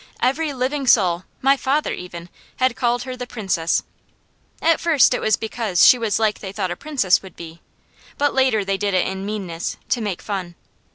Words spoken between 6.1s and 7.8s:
like they thought a Princess would be,